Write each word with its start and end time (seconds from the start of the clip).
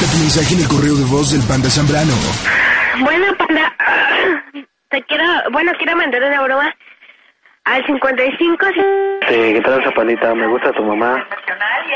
Deja 0.00 0.12
tu 0.12 0.18
mensaje 0.18 0.54
en 0.54 0.60
el 0.60 0.68
correo 0.68 0.94
de 0.94 1.04
voz 1.04 1.30
del 1.30 1.42
Panda 1.42 1.68
Zambrano. 1.68 2.14
Bueno, 3.00 3.36
panda, 3.36 3.70
te 4.88 5.02
quiero, 5.02 5.24
bueno, 5.52 5.72
quiero 5.76 5.94
mandar 5.94 6.22
una 6.22 6.40
broma 6.40 6.74
al 7.70 7.86
55. 7.86 8.66
Sí, 9.28 9.52
¿qué 9.54 9.60
tal, 9.64 9.82
Zapalita? 9.84 10.34
Me 10.34 10.46
gusta 10.48 10.72
tu 10.72 10.82
mamá. 10.82 11.24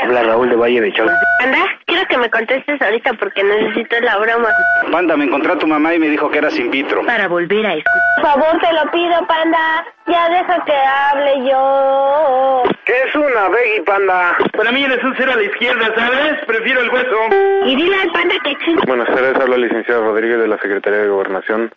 Habla 0.03 0.23
Raúl 0.23 0.49
de 0.49 0.55
Valle 0.55 0.81
de 0.81 0.93
Chau. 0.93 1.07
Panda, 1.39 1.65
quiero 1.85 2.05
que 2.07 2.17
me 2.17 2.29
contestes 2.29 2.81
ahorita 2.81 3.13
porque 3.13 3.43
necesito 3.43 3.99
la 4.01 4.17
broma. 4.17 4.49
Panda, 4.91 5.17
me 5.17 5.25
encontré 5.25 5.51
a 5.51 5.57
tu 5.57 5.67
mamá 5.67 5.93
y 5.93 5.99
me 5.99 6.09
dijo 6.09 6.29
que 6.29 6.37
eras 6.37 6.57
in 6.57 6.71
vitro. 6.71 7.05
Para 7.05 7.27
volver 7.27 7.65
a 7.65 7.73
escuchar. 7.73 8.01
Por 8.21 8.25
favor, 8.25 8.61
te 8.61 8.73
lo 8.73 8.91
pido, 8.91 9.27
panda. 9.27 9.85
Ya 10.07 10.29
deja 10.29 10.63
que 10.65 10.73
hable 10.73 11.49
yo. 11.49 12.63
¿Qué 12.85 12.93
es 13.07 13.15
una 13.15 13.49
Beggy, 13.49 13.81
Panda? 13.85 14.37
Para 14.55 14.71
mí 14.71 14.83
eres 14.83 15.03
un 15.03 15.15
cero 15.17 15.31
a 15.33 15.37
la 15.37 15.43
izquierda, 15.43 15.93
¿sabes? 15.95 16.45
Prefiero 16.45 16.81
el 16.81 16.89
hueso. 16.89 17.17
Y 17.65 17.75
dile 17.75 17.95
al 18.01 18.11
panda 18.11 18.35
que 18.43 18.55
ching... 18.63 18.79
Buenas 18.85 19.07
tardes, 19.07 19.35
habla 19.35 19.55
el 19.55 19.63
licenciado 19.63 20.03
Rodríguez 20.03 20.39
de 20.39 20.47
la 20.47 20.57
Secretaría 20.59 20.99
de 20.99 21.07
Gobernación. 21.07 21.71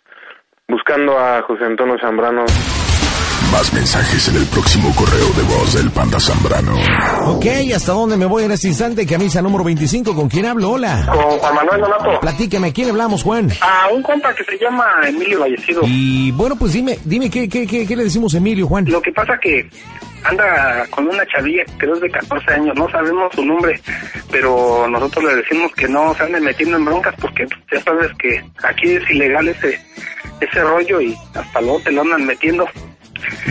Buscando 0.67 1.17
a 1.17 1.41
José 1.41 1.65
Antonio 1.65 1.97
Zambrano. 1.99 2.45
Más 3.51 3.73
mensajes 3.73 4.27
en 4.27 4.35
el 4.35 4.45
próximo 4.45 4.93
correo 4.95 5.27
de 5.35 5.41
voz 5.43 5.73
del 5.73 5.89
Panda 5.89 6.19
Zambrano. 6.19 6.75
Ok, 7.25 7.45
¿hasta 7.75 7.93
dónde 7.93 8.15
me 8.15 8.25
voy 8.25 8.43
en 8.43 8.51
este 8.51 8.67
instante? 8.67 9.07
Camisa 9.07 9.41
número 9.41 9.63
25, 9.63 10.15
¿con 10.15 10.29
quién 10.29 10.45
hablo? 10.45 10.71
Hola. 10.71 11.03
Con 11.07 11.39
Juan 11.39 11.55
Manuel 11.55 11.81
Donato. 11.81 12.19
Platícame, 12.19 12.71
¿quién 12.71 12.89
hablamos, 12.89 13.23
Juan? 13.23 13.49
A 13.61 13.87
un 13.91 14.03
compa 14.03 14.33
que 14.35 14.43
se 14.43 14.57
llama 14.57 14.85
Emilio 15.07 15.39
Vallecido. 15.39 15.81
Y 15.85 16.31
bueno, 16.31 16.55
pues 16.57 16.73
dime, 16.73 16.99
dime, 17.05 17.29
¿qué, 17.29 17.49
qué, 17.49 17.65
qué, 17.65 17.87
qué 17.87 17.95
le 17.95 18.03
decimos 18.03 18.35
a 18.35 18.37
Emilio, 18.37 18.67
Juan? 18.67 18.85
Lo 18.85 19.01
que 19.01 19.11
pasa 19.11 19.33
que 19.41 19.67
anda 20.23 20.85
con 20.91 21.07
una 21.07 21.25
chavilla 21.25 21.65
que 21.65 21.77
creo 21.77 21.95
es 21.95 22.01
de 22.01 22.11
14 22.11 22.53
años, 22.53 22.75
no 22.75 22.89
sabemos 22.91 23.33
su 23.33 23.43
nombre, 23.43 23.79
pero 24.29 24.87
nosotros 24.87 25.23
le 25.25 25.35
decimos 25.37 25.71
que 25.73 25.87
no 25.87 26.13
se 26.13 26.23
anden 26.23 26.43
metiendo 26.43 26.77
en 26.77 26.85
broncas 26.85 27.15
porque 27.19 27.47
ya 27.71 27.81
sabes 27.81 28.11
que 28.19 28.43
aquí 28.63 28.91
es 28.91 29.09
ilegal 29.09 29.47
ese 29.47 29.79
ese 30.39 30.61
rollo 30.63 31.01
y 31.01 31.15
hasta 31.33 31.61
luego 31.61 31.79
te 31.81 31.91
lo 31.91 32.01
andan 32.01 32.25
metiendo. 32.25 32.67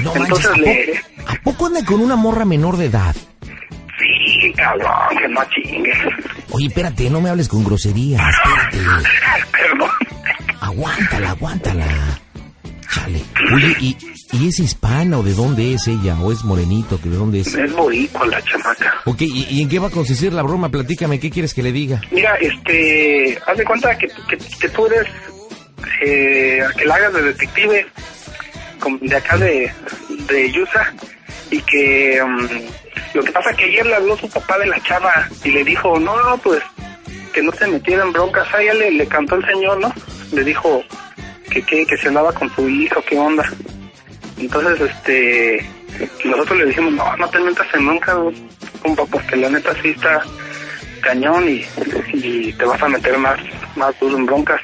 No 0.03 0.15
Entonces 0.17 0.51
manches, 0.51 0.59
le... 0.59 0.99
¿a, 0.99 1.25
poco, 1.25 1.31
¿a 1.31 1.35
poco 1.43 1.67
anda 1.67 1.85
con 1.85 2.01
una 2.01 2.17
morra 2.17 2.45
menor 2.45 2.77
de 2.77 2.87
edad? 2.87 3.15
Sí, 3.99 4.53
cabrón, 4.57 4.91
que 5.21 5.29
no 5.29 5.41
chingues. 5.51 5.99
Oye, 6.51 6.67
espérate, 6.67 7.11
no 7.11 7.21
me 7.21 7.31
hables 7.31 7.49
con 7.49 7.65
groserías, 7.65 8.23
espérate. 8.73 9.09
Perdón. 9.51 9.91
Aguántala, 10.61 11.31
aguántala. 11.31 11.87
Chale. 12.95 13.23
Oye, 13.55 13.77
¿y, 13.81 13.97
¿y 14.33 14.49
es 14.49 14.59
hispana 14.61 15.19
o 15.19 15.23
de 15.23 15.35
dónde 15.35 15.75
es 15.75 15.89
ella? 15.89 16.17
¿O 16.21 16.33
es 16.33 16.45
morenito? 16.45 16.99
¿De 16.99 17.11
dónde 17.11 17.41
es? 17.41 17.55
Es 17.55 17.73
boricua 17.75 18.27
la 18.27 18.41
chamaca. 18.43 18.95
Ok, 19.05 19.23
¿y, 19.23 19.47
y 19.51 19.63
en 19.63 19.69
qué 19.69 19.79
va 19.79 19.89
a 19.89 19.91
consistir 19.91 20.33
la 20.33 20.43
broma? 20.43 20.71
Platícame, 20.71 21.19
¿qué 21.21 21.31
quieres 21.31 21.53
que 21.53 21.63
le 21.63 21.73
diga? 21.73 22.01
Mira, 22.11 22.35
este, 22.37 23.39
haz 23.47 23.57
de 23.59 23.65
cuenta 23.65 23.97
que, 23.99 24.09
que, 24.29 24.39
que 24.39 24.69
tú 24.71 24.87
eres, 24.87 25.07
eh, 26.03 26.63
que 26.77 26.85
la 26.87 26.95
hagas 26.95 27.13
de 27.15 27.23
detective 27.23 27.87
de 29.01 29.17
acá 29.17 29.37
de, 29.37 29.73
de 30.09 30.53
Yusa 30.53 30.93
y 31.51 31.61
que 31.63 32.21
um, 32.23 32.49
lo 33.15 33.23
que 33.23 33.33
pasa 33.33 33.53
que 33.55 33.65
ayer 33.65 33.87
le 33.87 33.95
habló 33.95 34.17
su 34.17 34.29
papá 34.29 34.59
de 34.59 34.67
la 34.67 34.81
chava 34.83 35.29
y 35.45 35.51
le 35.51 35.65
dijo, 35.65 35.99
no, 35.99 36.17
no, 36.23 36.37
pues 36.39 36.63
que 37.33 37.43
no 37.43 37.53
se 37.53 37.67
metiera 37.67 38.05
en 38.05 38.13
broncas, 38.13 38.53
a 38.55 38.63
ella 38.63 38.75
le, 38.75 38.91
le 38.93 39.07
cantó 39.07 39.37
el 39.37 39.47
señor, 39.47 39.81
¿no? 39.81 39.93
Le 40.33 40.45
dijo 40.45 40.83
que, 41.51 41.63
que, 41.63 41.87
que 41.87 41.97
se 41.97 42.09
andaba 42.09 42.33
con 42.33 42.53
su 42.55 42.69
hijo, 42.69 43.03
qué 43.09 43.19
onda. 43.19 43.45
Entonces, 44.39 44.91
este, 44.91 45.67
nosotros 46.25 46.59
le 46.59 46.67
dijimos, 46.67 46.93
no, 46.93 47.17
no 47.17 47.29
te 47.29 47.39
metas 47.41 47.67
en 47.75 47.87
broncas, 47.87 48.17
compa, 48.83 49.05
porque 49.07 49.37
la 49.37 49.51
neta 49.51 49.75
sí 49.83 49.89
está 49.89 50.23
cañón 51.01 51.49
y, 51.49 51.65
y 52.13 52.53
te 52.53 52.65
vas 52.65 52.83
a 52.83 52.89
meter 52.89 53.17
más, 53.19 53.39
más 53.77 53.99
duro 54.01 54.17
en 54.17 54.27
broncas. 54.27 54.61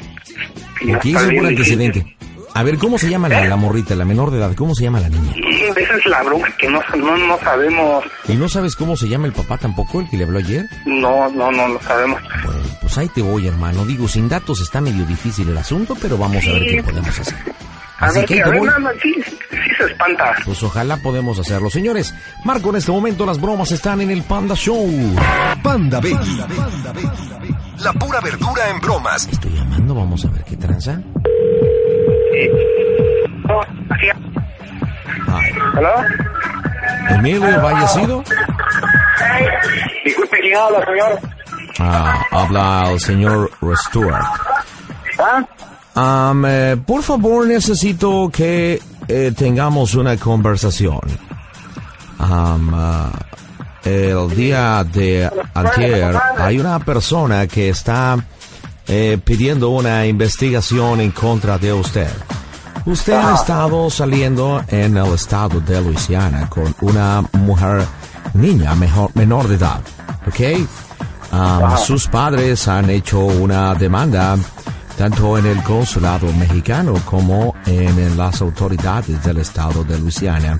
Y 0.81 1.15
es 1.15 1.23
un 1.23 1.47
antecedente. 1.47 2.14
A 2.57 2.63
ver, 2.63 2.79
¿cómo 2.79 2.99
se 2.99 3.11
llama 3.11 3.29
la, 3.29 3.45
la 3.47 3.57
morrita, 3.57 3.97
la 3.97 4.05
menor 4.05 4.31
de 4.31 4.39
edad? 4.39 4.55
¿Cómo 4.55 4.75
se 4.77 4.85
llama 4.85 5.01
la 5.01 5.09
niña? 5.09 5.33
difícil. 5.33 5.77
Esa 5.77 5.97
es 5.97 6.07
la 6.07 6.23
bronca 6.23 6.55
que 6.57 6.69
no, 6.71 6.81
no, 6.97 7.17
no 7.17 7.39
sabemos, 7.41 8.05
¿Y 8.29 8.35
no 8.35 8.49
sabes 8.49 8.77
cómo 8.77 8.97
se 8.97 9.09
llama 9.09 9.27
el 9.27 9.33
papá 9.33 9.59
tampoco, 9.59 10.01
el 10.01 10.09
que 10.09 10.17
le 10.17 10.23
habló 10.25 10.39
ayer? 10.39 10.65
no, 10.87 11.29
no, 11.31 11.51
no 11.51 11.67
lo 11.69 11.81
sabemos. 11.83 12.21
Bueno, 12.45 12.61
pues 12.81 12.97
ahí 12.99 13.09
te 13.09 13.23
voy, 13.23 13.49
hermano. 13.49 13.85
Digo, 13.85 14.07
sin 14.07 14.29
datos 14.29 14.61
está 14.61 14.81
medio 14.81 15.05
difícil 15.05 15.49
el 15.49 15.59
asunto, 15.59 15.97
pero 16.01 16.17
vamos 16.17 16.45
a 16.47 16.53
ver 16.53 16.65
qué 16.67 16.83
podemos 16.83 17.19
hacer. 17.19 17.35
A 17.99 18.07
Así 18.07 18.19
ver, 18.21 18.27
que 18.29 18.41
a 18.41 18.45
te 18.45 18.51
ver, 18.51 18.59
voy. 18.61 18.69
sí, 19.03 19.15
sí 19.27 19.37
se 19.79 19.85
espanta. 19.87 20.35
Pues 20.45 20.63
ojalá 20.63 20.97
podemos 20.99 21.39
hacerlo. 21.41 21.71
Señores, 21.71 22.15
Marco, 22.45 22.71
en 22.71 22.77
este 22.77 22.93
momento 22.93 23.27
las 23.27 23.41
bromas 23.41 23.73
están 23.73 24.01
en 24.01 24.11
el 24.11 24.23
Panda 24.23 24.55
Show. 24.55 24.89
Panda 25.63 25.99
Baby. 26.01 26.41
La 27.79 27.93
pura 27.95 28.21
verdura 28.21 28.71
en 28.71 28.81
bromas. 28.81 29.29
Estoy 29.31 29.53
llamando, 29.53 29.95
vamos 29.95 30.25
a 30.25 30.29
ver 30.29 30.45
qué 30.45 30.57
tranza. 30.57 31.01
¿Hola? 35.77 36.07
Emilio 37.11 37.61
Vallecido. 37.63 38.25
Disculpe, 40.05 40.41
¿quién 40.41 40.57
habla, 40.57 40.85
señor? 40.85 41.21
Ah, 41.79 42.23
habla 42.31 42.91
el 42.93 43.01
señor 43.01 43.51
Stewart. 43.89 44.25
¿Ah? 45.19 45.45
Am, 45.95 46.45
eh, 46.47 46.77
por 46.85 47.03
favor, 47.03 47.47
necesito 47.47 48.31
que 48.33 48.81
eh, 49.09 49.33
tengamos 49.37 49.95
una 49.95 50.17
conversación. 50.17 51.01
Am, 52.19 52.73
ah, 52.75 53.11
el 53.85 54.31
día 54.35 54.85
de 54.85 55.31
ayer 55.55 56.17
hay 56.39 56.59
una 56.59 56.79
persona 56.79 57.47
que 57.47 57.69
está 57.69 58.17
eh, 58.87 59.19
pidiendo 59.25 59.71
una 59.71 60.07
investigación 60.07 61.01
en 61.01 61.11
contra 61.11 61.59
de 61.59 61.73
usted. 61.73 62.11
Usted 62.87 63.15
ha 63.15 63.35
estado 63.35 63.89
saliendo 63.89 64.63
en 64.69 64.97
el 64.97 65.15
estado 65.15 65.61
de 65.61 65.81
Luisiana 65.81 66.49
con 66.51 66.75
una 66.83 67.23
mujer 67.33 67.85
niña 68.35 68.75
mejor, 68.75 69.11
menor 69.15 69.49
de 69.49 69.55
edad, 69.55 69.81
¿ok? 70.27 70.69
Sus 71.79 72.07
padres 72.09 72.69
han 72.69 72.91
hecho 72.91 73.21
una 73.21 73.75
demanda 73.75 74.37
tanto 74.99 75.37
en 75.39 75.47
el 75.47 75.63
consulado 75.63 76.33
mexicano 76.35 76.95
como 77.05 77.55
en, 77.67 78.17
las 78.17 78.41
autoridades 78.43 79.23
del 79.25 79.39
estado 79.39 79.83
de 79.83 79.99
Luisiana. 79.99 80.59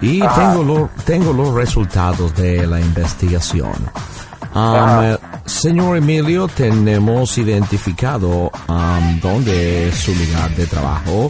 Y 0.00 0.20
tengo, 0.20 0.64
lo- 0.64 0.90
tengo 1.04 1.32
los 1.32 1.52
resultados 1.54 2.34
de 2.34 2.66
la 2.66 2.80
investigación. 2.80 3.74
Señor 5.60 5.98
Emilio, 5.98 6.48
tenemos 6.48 7.36
identificado 7.36 8.50
am, 8.66 9.20
dónde 9.20 9.88
es 9.88 9.94
su 9.94 10.14
lugar 10.14 10.56
de 10.56 10.66
trabajo 10.66 11.28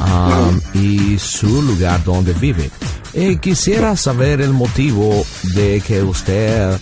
am, 0.00 0.60
y 0.74 1.16
su 1.16 1.62
lugar 1.62 2.02
donde 2.02 2.32
vive. 2.32 2.68
Quisiera 3.40 3.96
saber 3.96 4.40
el 4.40 4.52
motivo 4.52 5.24
de 5.54 5.80
que 5.80 6.02
usted 6.02 6.76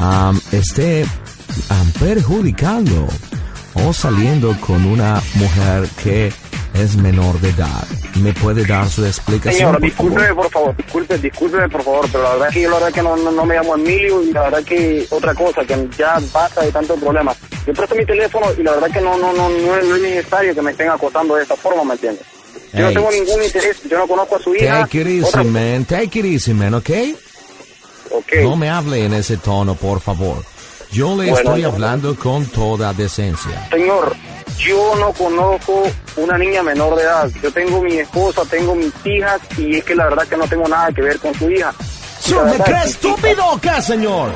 am, 0.00 0.40
esté 0.50 1.06
perjudicando 2.00 3.06
o 3.74 3.92
saliendo 3.92 4.60
con 4.60 4.84
una 4.86 5.22
mujer 5.34 5.88
que 6.02 6.32
es 6.78 6.96
menor 6.96 7.40
de 7.40 7.50
edad. 7.50 7.86
¿Me 8.20 8.32
puede 8.32 8.64
dar 8.64 8.88
su 8.88 9.04
explicación? 9.04 9.54
Señor, 9.54 9.72
por 9.74 9.82
discúlpeme, 9.82 10.26
favor? 10.28 10.42
por 10.44 10.50
favor, 10.52 10.76
disculpe, 10.76 11.18
discúlpeme, 11.18 11.68
por 11.68 11.82
favor, 11.84 12.08
pero 12.10 12.24
la 12.24 12.30
verdad 12.32 12.48
que 12.50 12.62
yo 12.62 12.70
la 12.70 12.76
verdad 12.76 12.92
que 12.92 13.02
no, 13.02 13.16
no, 13.16 13.30
no 13.30 13.44
me 13.46 13.54
llamo 13.56 13.74
Emilio 13.76 14.22
y 14.22 14.32
la 14.32 14.42
verdad 14.42 14.64
que 14.64 15.06
otra 15.10 15.34
cosa, 15.34 15.64
que 15.64 15.88
ya 15.96 16.18
basta 16.32 16.62
de 16.62 16.72
tantos 16.72 16.98
problemas. 16.98 17.36
Yo 17.66 17.72
presto 17.74 17.94
mi 17.94 18.04
teléfono 18.06 18.46
y 18.58 18.62
la 18.62 18.72
verdad 18.72 18.90
que 18.90 19.00
no, 19.00 19.16
no, 19.18 19.32
no, 19.32 19.48
no, 19.48 19.76
es, 19.76 19.84
no 19.86 19.96
es 19.96 20.02
necesario 20.02 20.54
que 20.54 20.62
me 20.62 20.70
estén 20.72 20.88
acosando 20.90 21.34
de 21.36 21.42
esta 21.42 21.56
forma, 21.56 21.84
¿me 21.84 21.94
entiendes? 21.94 22.24
Yo 22.72 22.80
no 22.80 22.88
Ey. 22.88 22.94
tengo 22.94 23.10
ningún 23.10 23.42
interés, 23.42 23.76
yo 23.88 23.98
no 23.98 24.06
conozco 24.06 24.36
a 24.36 24.38
su 24.40 24.54
hija. 24.54 24.80
Take 24.82 25.00
it 25.00 25.06
easy, 25.06 25.22
Otra- 25.24 25.44
man. 25.44 25.84
Take 25.84 26.18
it 26.18 26.24
easy, 26.24 26.52
man, 26.54 26.74
¿ok? 26.74 26.90
Ok. 28.10 28.32
No 28.42 28.56
me 28.56 28.68
hable 28.70 29.04
en 29.04 29.14
ese 29.14 29.36
tono, 29.36 29.74
por 29.74 30.00
favor. 30.00 30.42
Yo 30.90 31.10
le 31.10 31.30
Bueno, 31.30 31.36
estoy 31.36 31.64
hablando 31.64 32.16
con 32.16 32.46
toda 32.46 32.92
decencia. 32.92 33.68
Señor, 33.70 34.14
yo 34.58 34.94
no 34.96 35.12
conozco 35.12 35.82
una 36.16 36.38
niña 36.38 36.62
menor 36.62 36.96
de 36.96 37.02
edad. 37.02 37.30
Yo 37.42 37.52
tengo 37.52 37.82
mi 37.82 37.94
esposa, 37.98 38.42
tengo 38.50 38.74
mis 38.74 38.92
hijas 39.04 39.40
y 39.56 39.76
es 39.76 39.84
que 39.84 39.94
la 39.94 40.04
verdad 40.04 40.26
que 40.26 40.36
no 40.36 40.46
tengo 40.48 40.66
nada 40.66 40.90
que 40.92 41.02
ver 41.02 41.18
con 41.18 41.34
su 41.34 41.50
hija. 41.50 41.72
¿Me 42.44 42.58
cree 42.64 42.84
estúpido 42.84 43.42
o 43.52 43.58
qué, 43.58 43.80
señor? 43.82 44.30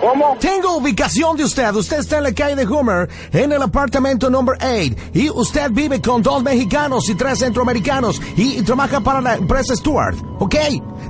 ¿Cómo? 0.00 0.36
Tengo 0.38 0.76
ubicación 0.76 1.36
de 1.36 1.44
usted. 1.44 1.74
Usted 1.74 1.98
está 1.98 2.18
en 2.18 2.24
la 2.24 2.32
calle 2.32 2.54
de 2.54 2.66
Homer, 2.66 3.08
en 3.32 3.50
el 3.50 3.60
apartamento 3.60 4.30
number 4.30 4.56
8. 4.62 4.94
Y 5.14 5.28
usted 5.30 5.70
vive 5.72 6.00
con 6.00 6.22
dos 6.22 6.42
mexicanos 6.44 7.08
y 7.08 7.16
tres 7.16 7.40
centroamericanos. 7.40 8.20
Y, 8.36 8.58
y 8.58 8.62
trabaja 8.62 9.00
para 9.00 9.20
la 9.20 9.34
empresa 9.34 9.74
Stewart. 9.74 10.16
¿Ok? 10.38 10.54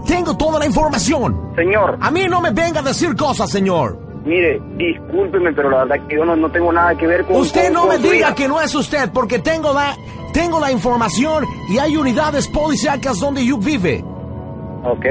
Tengo 0.07 0.37
toda 0.39 0.59
la 0.59 0.67
información. 0.67 1.53
Señor, 1.55 1.99
A 2.01 2.11
mí 2.11 2.27
no 2.29 2.41
me 2.41 2.51
venga 2.51 2.81
a 2.81 2.83
decir 2.83 3.15
cosas, 3.15 3.51
señor. 3.51 4.08
Mire, 4.29 4.61
discúlpeme, 4.77 5.53
pero 5.53 5.71
la 5.71 5.85
verdad 5.85 6.07
que 6.07 6.17
yo 6.17 6.25
no, 6.25 6.37
no 6.37 6.51
tengo 6.51 6.73
nada 6.73 6.95
que 6.95 7.07
ver 7.07 7.25
con... 7.25 7.37
Usted 7.37 7.65
con- 7.65 7.73
no 7.73 7.81
con 7.81 7.89
me 7.89 7.99
diga 7.99 8.35
que 8.35 8.47
no 8.47 8.61
es 8.61 8.75
usted, 8.75 9.11
porque 9.13 9.39
tengo 9.41 9.73
la, 9.73 9.97
tengo 10.33 10.61
la 10.61 10.71
información 10.71 11.45
y 11.71 11.79
hay 11.79 11.97
unidades 11.97 12.47
policíacas 12.49 13.19
donde 13.19 13.45
yo 13.45 13.59
vive. 13.59 14.05
Ok. 14.85 15.05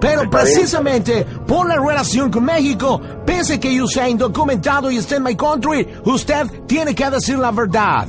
Pero 0.00 0.22
Está 0.22 0.22
bien. 0.22 0.30
precisamente 0.30 1.26
por 1.46 1.66
la 1.68 1.76
relación 1.76 2.30
con 2.30 2.44
México, 2.44 3.00
pese 3.24 3.58
que 3.58 3.74
yo 3.74 3.86
sea 3.86 4.08
indocumentado 4.08 4.90
y 4.90 4.98
esté 4.98 5.16
en 5.16 5.22
my 5.24 5.34
country, 5.36 5.86
usted 6.04 6.46
tiene 6.66 6.94
que 6.94 7.08
decir 7.10 7.38
la 7.38 7.50
verdad. 7.50 8.06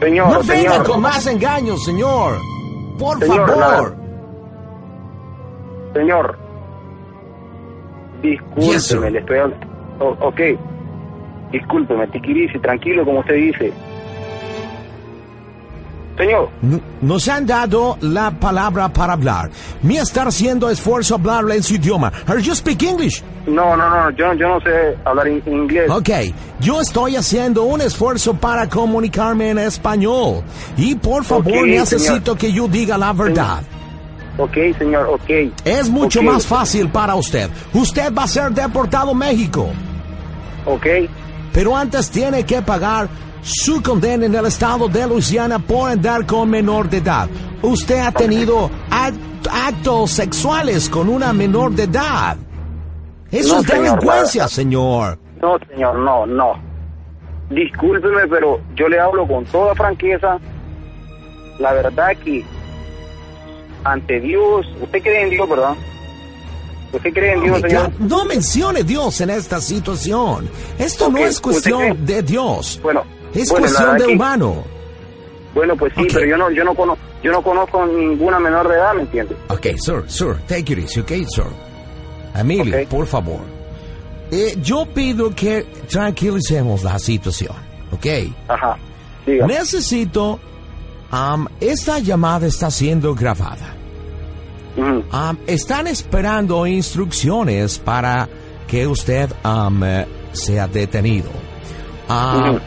Señor, 0.00 0.28
No 0.32 0.38
venga 0.42 0.70
señor. 0.72 0.86
con 0.86 1.00
más 1.00 1.26
engaños, 1.28 1.84
señor. 1.84 2.34
Por 2.98 3.18
Señor, 3.20 3.48
favor. 3.58 3.96
Señor, 5.94 6.38
discúlpeme, 8.22 9.10
le 9.10 9.18
estoy 9.18 9.38
hablando. 9.38 9.66
O- 10.00 10.16
ok, 10.28 10.40
discúlpeme, 11.52 12.06
tiquirici, 12.08 12.58
tranquilo, 12.58 13.04
como 13.04 13.20
usted 13.20 13.34
dice. 13.34 13.72
Señor, 16.16 16.50
Nos 17.00 17.26
han 17.28 17.46
dado 17.46 17.96
la 18.02 18.30
palabra 18.30 18.88
para 18.92 19.14
hablar. 19.14 19.50
Me 19.82 19.96
está 19.96 20.24
haciendo 20.24 20.68
esfuerzo 20.68 21.14
hablarle 21.14 21.56
en 21.56 21.62
su 21.62 21.74
idioma. 21.74 22.12
Are 22.26 22.40
you 22.40 22.54
speak 22.54 22.82
English? 22.82 23.22
no, 23.46 23.76
no, 23.76 23.88
no, 23.90 24.10
yo, 24.10 24.32
yo 24.34 24.46
no 24.48 24.60
sé 24.60 24.96
hablar 25.04 25.26
in- 25.26 25.42
inglés. 25.46 25.90
Ok, 25.90 26.10
yo 26.60 26.80
estoy 26.82 27.16
haciendo 27.16 27.64
un 27.64 27.80
esfuerzo 27.80 28.34
para 28.34 28.68
comunicarme 28.68 29.50
en 29.50 29.58
español. 29.58 30.42
Y 30.76 30.94
por 30.94 31.24
favor 31.24 31.66
necesito 31.66 32.36
que 32.36 32.52
yo 32.52 32.68
diga 32.68 32.98
la 32.98 33.12
verdad. 33.14 33.62
Ok, 34.38 34.56
señor, 34.78 35.06
ok. 35.08 35.30
Es 35.64 35.90
mucho 35.90 36.20
Ok, 36.20 36.24
más 36.26 36.46
fácil 36.46 36.88
para 36.88 37.14
usted. 37.14 37.50
Usted 37.74 38.12
va 38.14 38.24
a 38.24 38.26
ser 38.28 38.50
deportado 38.52 39.10
a 39.10 39.14
México. 39.14 39.68
Ok, 40.64 40.86
Pero 41.52 41.76
antes 41.76 42.10
tiene 42.10 42.44
que 42.46 42.62
pagar 42.62 43.08
su 43.42 43.82
condena 43.82 44.24
en 44.24 44.34
el 44.34 44.46
estado 44.46 44.88
de 44.88 45.06
Luisiana 45.06 45.58
por 45.58 45.90
andar 45.90 46.24
con 46.24 46.48
menor 46.48 46.88
de 46.88 46.98
edad. 46.98 47.28
Usted 47.60 47.98
ha 47.98 48.10
tenido 48.12 48.70
act- 48.90 49.48
actos 49.52 50.12
sexuales 50.12 50.88
con 50.88 51.08
una 51.10 51.32
menor 51.34 51.72
de 51.72 51.82
edad. 51.82 52.36
Eso 53.30 53.54
No, 53.56 53.60
es 53.60 53.66
señor, 53.66 53.84
delincuencia, 54.00 54.48
señor. 54.48 55.18
no, 55.42 55.58
señor, 55.68 55.98
no, 55.98 56.24
no. 56.26 56.52
Discúlpeme, 57.50 58.26
pero 58.30 58.60
yo 58.74 58.88
le 58.88 58.98
hablo 58.98 59.26
con 59.26 59.44
toda 59.46 59.74
franqueza. 59.74 60.38
La 61.58 61.72
verdad 61.74 62.16
que 62.24 62.44
ante 63.84 64.20
Dios, 64.20 64.66
usted 64.80 65.02
cree 65.02 65.22
en 65.24 65.30
Dios, 65.30 65.48
¿verdad? 65.48 65.74
¿Usted 66.92 67.12
cree 67.12 67.32
en 67.32 67.42
Dios, 67.42 67.56
Oiga, 67.62 67.68
señor? 67.86 67.92
no 68.00 68.24
mencione 68.24 68.82
Dios 68.84 69.20
en 69.22 69.30
esta 69.30 69.60
situación. 69.60 70.48
Esto 70.78 71.10
no 71.10 71.18
es 71.18 71.40
cuestión 71.40 71.92
¿usted 71.92 71.96
de 72.04 72.22
Dios. 72.22 72.78
Bueno, 72.82 73.02
Es 73.34 73.48
bueno, 73.50 73.66
cuestión 73.66 73.98
de 73.98 74.06
que- 74.06 74.12
humano. 74.14 74.64
Bueno, 75.54 75.76
pues 75.76 75.92
sí, 75.96 76.06
pero 76.12 76.26
yo 76.26 76.36
no, 76.38 76.50
yo 76.50 76.64
no 76.64 76.74
conozco, 76.74 77.02
yo 77.22 77.30
no 77.32 77.42
conozco 77.42 77.84
ninguna 77.86 78.38
menor 78.40 78.68
de 78.68 78.74
edad, 78.74 78.94
¿me 78.94 79.02
entiende? 79.02 79.36
Ok, 79.48 79.66
sir, 79.78 80.02
sir, 80.06 80.34
take 80.46 80.72
it 80.72 80.78
easy, 80.78 81.00
ok, 81.00 81.10
sir. 81.28 81.44
Emilio, 82.34 82.88
por 82.88 83.06
favor. 83.06 83.40
Eh, 84.30 84.56
yo 84.62 84.86
pido 84.86 85.34
que 85.34 85.66
tranquilicemos 85.90 86.82
la 86.82 86.98
situación, 86.98 87.54
ok. 87.90 88.06
Ajá. 88.48 88.76
Diga. 89.26 89.46
Necesito... 89.46 90.40
esta 91.60 91.98
llamada 91.98 92.46
está 92.46 92.70
siendo 92.70 93.14
grabada. 93.14 93.76
Están 95.46 95.86
esperando 95.86 96.66
instrucciones 96.66 97.78
para 97.78 98.28
que 98.66 98.86
usted 98.86 99.30
eh, 99.44 100.06
sea 100.32 100.66
detenido. 100.66 101.30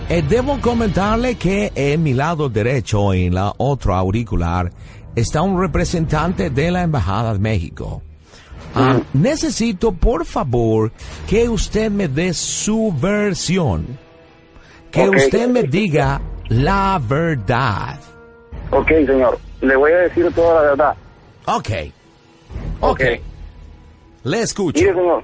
Eh, 0.10 0.24
debo 0.28 0.60
comentarle 0.62 1.36
que 1.36 1.72
en 1.76 2.04
mi 2.04 2.14
lado 2.14 2.50
derecho, 2.50 3.14
en 3.14 3.34
la 3.34 3.54
otra 3.58 3.98
auricular, 3.98 4.72
está 5.16 5.42
un 5.42 5.60
representante 5.60 6.50
de 6.50 6.72
la 6.72 6.84
Embajada 6.84 7.34
de 7.34 7.40
México. 7.40 8.02
Necesito, 9.14 9.94
por 9.94 10.26
favor, 10.26 10.92
que 11.28 11.48
usted 11.48 11.90
me 11.90 12.08
dé 12.08 12.34
su 12.34 12.94
versión. 13.00 13.98
Que 14.92 15.10
usted 15.10 15.48
me 15.48 15.64
diga 15.64 16.22
la 16.50 17.02
verdad. 17.04 18.00
Ok, 18.72 18.88
señor. 18.90 19.40
Le 19.62 19.76
voy 19.76 19.92
a 19.92 19.98
decir 19.98 20.32
toda 20.34 20.56
la 20.56 20.70
verdad. 20.70 20.96
Ok. 21.48 21.70
Ok. 22.82 23.02
Ok. 23.02 23.02
Le 24.24 24.42
escucho. 24.42 24.80
Mire, 24.82 24.94
señor. 24.96 25.24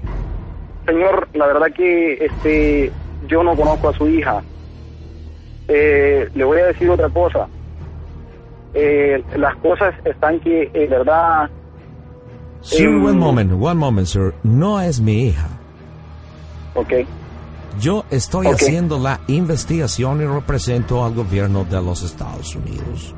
Señor, 0.86 1.28
la 1.34 1.48
verdad 1.48 1.68
que 1.76 2.26
este, 2.26 2.92
yo 3.28 3.44
no 3.44 3.56
conozco 3.56 3.90
a 3.90 3.94
su 3.94 4.08
hija. 4.08 4.42
Eh, 5.68 6.30
le 6.34 6.44
voy 6.44 6.60
a 6.60 6.66
decir 6.68 6.90
otra 6.90 7.10
cosa. 7.10 7.48
Eh, 8.74 9.24
las 9.36 9.56
cosas 9.58 9.94
están 10.06 10.40
que, 10.40 10.70
en 10.74 10.90
verdad, 10.90 11.50
Sir, 12.62 12.88
Em, 12.88 13.04
one 13.06 13.18
moment, 13.18 13.52
one 13.60 13.74
moment, 13.76 14.08
sir. 14.08 14.34
No 14.44 14.80
es 14.80 15.00
mi 15.00 15.28
hija. 15.28 15.48
ok. 16.76 16.94
Yo 17.80 18.06
estoy 18.12 18.48
Ok. 18.48 18.54
haciendo 18.54 19.00
la 19.00 19.20
investigación 19.28 20.22
y 20.22 20.26
represento 20.26 21.04
al 21.06 21.14
gobierno 21.16 21.64
de 21.64 21.82
los 21.82 22.04
Estados 22.04 22.56
Unidos. 22.56 23.16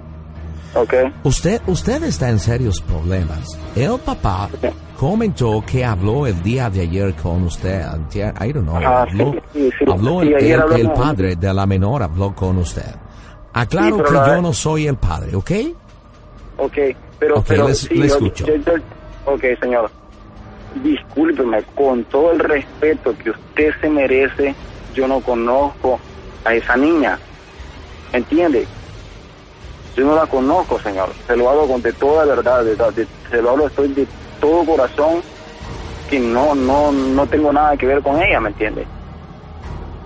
Ok. 0.76 0.94
Usted, 1.24 1.62
usted 1.68 2.04
está 2.04 2.30
en 2.30 2.40
serios 2.40 2.82
problemas. 2.82 3.48
El 3.76 4.00
papá 4.00 4.50
comentó 4.98 5.64
que 5.66 5.86
habló 5.86 6.26
el 6.26 6.42
día 6.42 6.70
de 6.70 6.82
ayer 6.82 7.14
con 7.16 7.44
usted. 7.44 7.82
I 8.42 8.52
don't 8.52 8.64
know. 8.68 8.78
Ah, 8.78 9.04
habló 9.04 9.36
sí, 9.54 9.70
sí, 9.78 9.86
habló 9.88 10.22
Sí, 10.22 10.28
el, 10.30 10.34
el- 10.52 10.82
el 10.82 10.92
padre 10.94 11.36
de 11.36 11.54
la 11.54 11.66
menor 11.66 12.02
habló 12.04 12.34
con 12.34 12.58
usted. 12.58 12.96
Aclaro 13.54 14.04
que 14.04 14.14
la- 14.14 14.28
yo 14.36 14.42
no 14.42 14.52
soy 14.54 14.88
el 14.88 14.96
padre, 14.96 15.36
¿ok? 15.36 15.52
Ok, 16.58 16.78
pero, 17.20 17.38
Ok, 17.38 17.46
pero 17.48 17.68
les- 17.68 17.80
sí, 17.80 17.94
le 17.94 18.08
escucho. 18.08 18.46
yo- 18.48 18.56
yo- 18.56 19.32
ok, 19.32 19.44
señor. 19.62 19.92
Discúlpeme, 20.84 21.62
con 21.76 22.04
todo 22.06 22.32
el 22.32 22.40
respeto 22.40 23.16
que 23.24 23.30
usted 23.30 23.70
se 23.80 23.90
merece, 23.90 24.56
yo 24.96 25.08
no 25.08 25.20
conozco 25.22 26.00
a 26.46 26.54
esa 26.56 26.76
niña. 26.76 27.20
¿Entiende? 28.12 28.66
Yo 29.96 30.06
no 30.06 30.16
la 30.16 30.26
conozco, 30.28 30.80
señor. 30.80 31.16
Se 31.28 31.36
lo 31.36 31.50
hablo 31.50 31.68
con 31.68 31.82
de 31.82 31.94
toda 31.94 32.26
verdad, 32.26 32.64
de, 32.64 32.76
de- 32.76 33.08
se 33.30 33.42
lo 33.42 33.52
hablo 33.52 33.68
estoy 33.68 33.94
de 33.94 34.08
todo 34.40 34.66
corazón 34.66 35.24
que 36.08 36.20
no, 36.20 36.56
no, 36.56 36.92
no 36.92 37.28
tengo 37.28 37.54
nada 37.54 37.78
que 37.78 37.86
ver 37.86 38.02
con 38.02 38.22
ella, 38.22 38.40
¿me 38.40 38.50
entiende? 38.50 38.88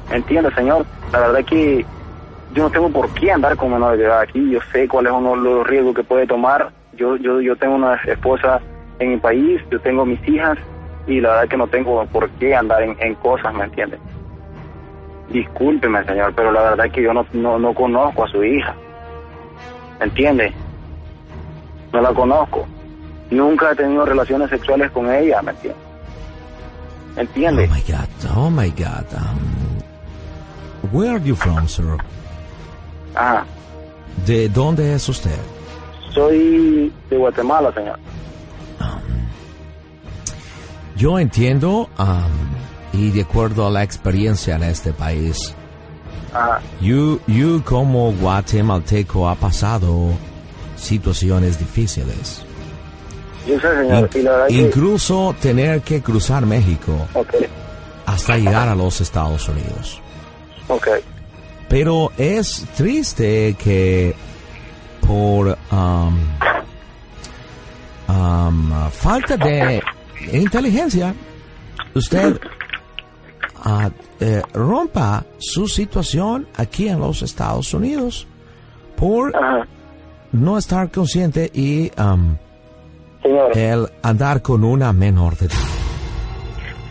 ¿Entiende, 0.09 0.53
señor? 0.53 0.85
La 1.11 1.19
verdad 1.19 1.45
que 1.45 1.85
yo 2.51 2.63
no 2.63 2.69
tengo 2.69 2.89
por 2.89 3.09
qué 3.11 3.31
andar 3.31 3.55
con 3.57 3.71
menores 3.71 3.99
de 3.99 4.05
edad 4.05 4.21
aquí. 4.21 4.49
Yo 4.51 4.59
sé 4.71 4.87
cuáles 4.87 5.11
son 5.11 5.43
los- 5.43 5.67
riesgos 5.67 5.95
que 5.95 6.03
puede 6.03 6.27
tomar. 6.27 6.71
Yo, 6.93 7.15
yo, 7.17 7.41
yo 7.41 7.55
tengo 7.55 7.75
una 7.75 7.95
esposa 8.05 8.61
en 8.99 9.11
mi 9.11 9.17
país, 9.17 9.61
yo 9.69 9.79
tengo 9.79 10.05
mis 10.05 10.25
hijas 10.27 10.57
y 11.07 11.21
la 11.21 11.29
verdad 11.29 11.47
que 11.49 11.57
no 11.57 11.67
tengo 11.67 12.05
por 12.07 12.29
qué 12.31 12.55
andar 12.55 12.81
en, 12.83 12.95
en 12.99 13.15
cosas, 13.15 13.53
¿me 13.53 13.65
entiende? 13.65 13.97
Discúlpeme, 15.29 16.03
señor, 16.05 16.33
pero 16.35 16.51
la 16.51 16.61
verdad 16.71 16.89
que 16.91 17.01
yo 17.03 17.13
no, 17.13 17.25
no, 17.33 17.59
no 17.59 17.73
conozco 17.73 18.23
a 18.23 18.27
su 18.29 18.43
hija. 18.43 18.75
¿Me 19.99 20.05
entiende? 20.05 20.53
No 21.93 22.01
la 22.01 22.13
conozco. 22.13 22.67
Nunca 23.31 23.71
he 23.71 23.75
tenido 23.75 24.05
relaciones 24.05 24.49
sexuales 24.49 24.91
con 24.91 25.11
ella, 25.13 25.41
¿me 25.41 25.51
entiende? 25.51 25.79
¿Me 27.15 27.21
entiende? 27.23 27.69
Oh 27.69 27.73
my 27.73 27.81
God, 27.81 28.37
oh 28.37 28.49
my 28.49 28.69
God. 28.69 29.05
um, 29.13 30.91
where 30.91 31.15
are 31.15 31.23
you 31.23 31.35
from, 31.35 31.67
sir? 31.67 31.97
Ajá. 33.15 33.45
¿De 34.25 34.47
dónde 34.49 34.93
es 34.93 35.09
usted? 35.09 35.37
Soy 36.13 36.91
de 37.09 37.17
Guatemala, 37.17 37.73
señor. 37.73 37.99
Yo 40.95 41.19
entiendo, 41.19 41.89
um, 41.99 42.99
y 42.99 43.11
de 43.11 43.21
acuerdo 43.21 43.67
a 43.67 43.69
la 43.69 43.83
experiencia 43.83 44.55
en 44.55 44.63
este 44.63 44.93
país, 44.93 45.53
Ajá. 46.37 46.61
you, 46.81 47.19
you 47.27 47.61
como 47.63 48.11
guatemalteco 48.13 49.27
ha 49.27 49.35
pasado 49.35 50.11
situaciones 50.77 51.57
difíciles. 51.59 52.41
Yo 53.47 53.59
sé, 53.59 53.67
señor. 53.75 54.09
In- 54.13 54.21
y 54.21 54.23
verdad 54.23 54.47
que... 54.47 54.53
incluso 54.53 55.35
tener 55.41 55.81
que 55.81 56.01
cruzar 56.01 56.45
México 56.45 57.07
Ok, 57.13 57.33
hasta 58.05 58.37
llegar 58.37 58.67
a 58.67 58.75
los 58.75 58.99
Estados 59.01 59.47
Unidos. 59.49 60.01
ok. 60.67 60.87
Pero 61.69 62.11
es 62.17 62.65
triste 62.77 63.55
que 63.59 64.15
por 65.05 65.57
um, 65.71 66.17
um, 68.07 68.89
falta 68.91 69.35
de 69.37 69.81
inteligencia 70.31 71.13
usted 71.93 72.39
ah, 73.69 73.89
eh, 74.19 74.41
rompa 74.53 75.25
su 75.37 75.67
situación 75.67 76.47
aquí 76.55 76.87
en 76.87 76.99
los 76.99 77.21
Estados 77.21 77.73
Unidos 77.73 78.25
por 78.95 79.35
Ajá. 79.35 79.67
no 80.31 80.57
estar 80.57 80.89
consciente 80.89 81.51
y 81.53 81.91
Señor, 83.21 83.57
el 83.57 83.87
andar 84.01 84.41
con 84.41 84.63
una 84.63 84.93
menor 84.93 85.35
de 85.37 85.47
edad. 85.47 85.55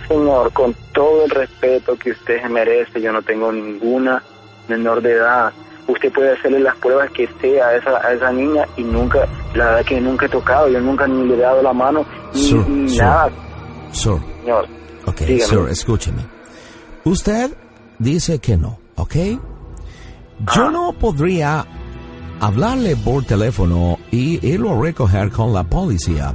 señor, 0.09 0.52
con 0.52 0.75
todo 0.92 1.25
el 1.25 1.30
respeto 1.30 1.97
que 1.97 2.11
usted 2.12 2.45
merece, 2.50 3.00
yo 3.00 3.11
no 3.12 3.23
tengo 3.23 3.50
ninguna 3.52 4.23
menor 4.68 5.00
de 5.02 5.12
edad. 5.12 5.52
Usted 5.88 6.12
puede 6.12 6.33
hacerle 6.33 6.59
las 6.61 6.75
pruebas 6.76 7.11
que 7.12 7.28
sea 7.40 7.68
a 7.68 7.76
esa, 7.76 7.97
a 8.04 8.12
esa 8.12 8.33
niña 8.33 8.66
y 8.76 8.83
nunca, 8.83 9.21
la 9.54 9.66
verdad 9.66 9.85
que 9.85 10.00
nunca 10.00 10.26
he 10.26 10.28
tocado, 10.28 10.68
yo 10.68 10.80
nunca 10.80 11.06
ni 11.06 11.26
le 11.28 11.35
he 11.35 11.38
dado 11.38 11.62
la 11.62 11.73
mano, 11.73 12.04
ni, 12.35 12.40
Sir, 12.40 12.68
ni 12.68 12.88
sir. 12.88 13.02
nada, 13.02 13.30
Sir, 13.92 14.14
señor. 14.40 14.66
ok, 15.06 15.16
Dígame. 15.21 15.40
sir, 15.40 15.68
escúcheme. 15.71 16.23
Usted 17.06 17.56
dice 18.00 18.40
que 18.40 18.56
no, 18.56 18.80
¿ok? 18.96 19.14
Yo 20.56 20.70
no 20.72 20.92
podría 20.92 21.64
hablarle 22.40 22.96
por 22.96 23.25
teléfono 23.25 24.00
y 24.10 24.44
irlo 24.44 24.72
a 24.72 24.82
recoger 24.82 25.30
con 25.30 25.52
la 25.52 25.62
policía 25.62 26.34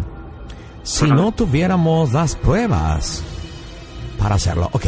si 0.81 1.07
no 1.07 1.33
tuviéramos 1.33 2.13
las 2.13 2.37
pruebas 2.37 3.21
para 4.17 4.35
hacerlo. 4.35 4.69
Ok. 4.71 4.85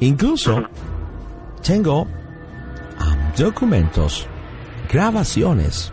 Incluso 0.00 0.62
tengo 1.62 2.02
um, 2.02 2.08
documentos, 3.34 4.26
grabaciones, 4.92 5.90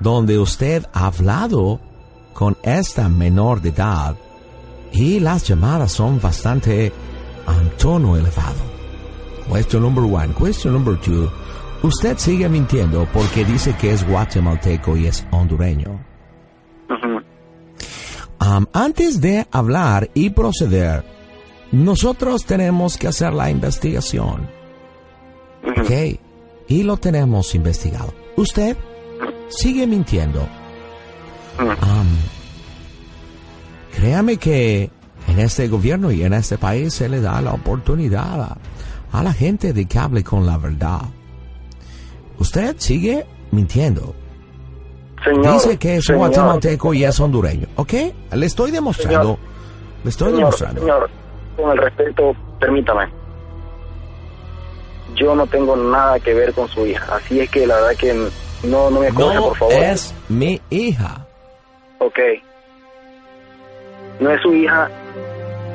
donde 0.00 0.38
usted 0.38 0.86
ha 0.94 1.08
hablado 1.08 1.78
con 2.32 2.56
esta 2.62 3.10
menor 3.10 3.60
de 3.60 3.68
edad 3.68 4.16
y 4.92 5.20
las 5.20 5.46
llamadas 5.46 5.92
son 5.92 6.18
bastante 6.22 6.90
a 7.46 7.52
un 7.52 7.70
tono 7.78 8.16
elevado. 8.16 8.62
Question 9.50 9.82
number 9.82 10.04
one. 10.04 10.34
Question 10.34 10.72
number 10.72 10.96
two. 11.00 11.30
Usted 11.82 12.16
sigue 12.18 12.48
mintiendo 12.48 13.06
porque 13.12 13.44
dice 13.44 13.74
que 13.76 13.92
es 13.92 14.06
guatemalteco 14.06 14.96
y 14.96 15.06
es 15.06 15.26
hondureño. 15.30 16.00
Um, 18.40 18.66
antes 18.72 19.20
de 19.20 19.46
hablar 19.50 20.10
y 20.14 20.30
proceder, 20.30 21.04
nosotros 21.72 22.44
tenemos 22.44 22.96
que 22.96 23.08
hacer 23.08 23.32
la 23.32 23.50
investigación. 23.50 24.48
¿Ok? 25.66 26.20
Y 26.68 26.82
lo 26.82 26.96
tenemos 26.96 27.54
investigado. 27.54 28.14
Usted 28.36 28.76
sigue 29.48 29.86
mintiendo. 29.86 30.46
Um, 31.58 32.08
créame 33.94 34.36
que 34.36 34.90
en 35.28 35.38
este 35.38 35.68
gobierno 35.68 36.10
y 36.10 36.22
en 36.22 36.32
este 36.34 36.58
país 36.58 36.94
se 36.94 37.08
le 37.08 37.20
da 37.20 37.40
la 37.40 37.52
oportunidad 37.52 38.40
a, 38.42 38.56
a 39.12 39.22
la 39.22 39.32
gente 39.32 39.72
de 39.72 39.86
que 39.86 39.98
hable 39.98 40.22
con 40.24 40.44
la 40.46 40.58
verdad. 40.58 41.00
Usted 42.38 42.76
sigue 42.78 43.24
mintiendo. 43.52 44.14
Señor, 45.24 45.54
Dice 45.54 45.78
que 45.78 45.96
es 45.96 46.04
señor, 46.04 46.18
guatemalteco 46.18 46.92
y 46.92 47.04
es 47.04 47.18
hondureño. 47.18 47.66
¿Ok? 47.76 47.92
Le 48.32 48.46
estoy 48.46 48.70
demostrando. 48.70 49.36
Señor. 49.36 49.38
le 50.04 50.10
estoy 50.10 50.26
señor, 50.28 50.38
demostrando. 50.40 50.80
señor, 50.80 51.10
con 51.56 51.70
el 51.70 51.78
respeto, 51.78 52.36
permítame. 52.60 53.08
Yo 55.14 55.34
no 55.34 55.46
tengo 55.46 55.76
nada 55.76 56.18
que 56.18 56.34
ver 56.34 56.52
con 56.52 56.68
su 56.68 56.84
hija, 56.86 57.16
así 57.16 57.38
es 57.40 57.48
que 57.50 57.66
la 57.66 57.76
verdad 57.76 57.96
que 57.96 58.12
no, 58.64 58.90
no 58.90 59.00
me 59.00 59.08
coja, 59.10 59.34
No 59.34 59.42
por 59.48 59.56
favor. 59.58 59.74
es 59.74 60.12
mi 60.28 60.60
hija. 60.70 61.24
Ok. 62.00 62.18
No 64.20 64.30
es 64.30 64.42
su 64.42 64.52
hija. 64.52 64.90